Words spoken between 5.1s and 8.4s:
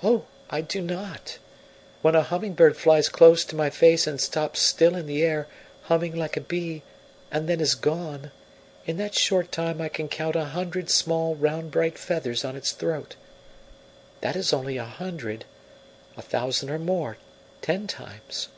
air, humming like a bee, and then is gone,